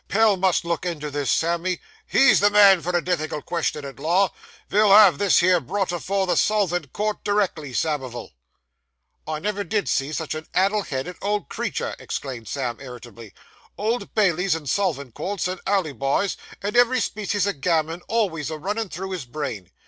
Pell 0.07 0.35
must 0.35 0.65
look 0.65 0.83
into 0.83 1.11
this, 1.11 1.29
Sammy. 1.29 1.79
He's 2.07 2.39
the 2.39 2.49
man 2.49 2.81
for 2.81 2.97
a 2.97 3.03
difficult 3.05 3.45
question 3.45 3.85
at 3.85 3.99
law. 3.99 4.33
Ve'll 4.67 4.89
have 4.91 5.19
this 5.19 5.41
here 5.41 5.59
brought 5.59 5.91
afore 5.91 6.25
the 6.25 6.35
Solvent 6.35 6.91
Court, 6.91 7.23
directly, 7.23 7.71
Samivel.' 7.71 8.31
'I 9.27 9.37
never 9.37 9.63
did 9.63 9.87
see 9.87 10.11
such 10.11 10.33
a 10.33 10.43
addle 10.55 10.81
headed 10.81 11.17
old 11.21 11.49
creetur!' 11.49 11.95
exclaimed 11.99 12.47
Sam 12.47 12.79
irritably; 12.79 13.31
'Old 13.77 14.15
Baileys, 14.15 14.55
and 14.55 14.67
Solvent 14.67 15.13
Courts, 15.13 15.47
and 15.47 15.63
alleybis, 15.65 16.35
and 16.63 16.75
ev'ry 16.75 16.99
species 16.99 17.45
o' 17.45 17.53
gammon 17.53 18.01
alvays 18.09 18.49
a 18.49 18.57
runnin' 18.57 18.89
through 18.89 19.11
his 19.11 19.25
brain. 19.25 19.69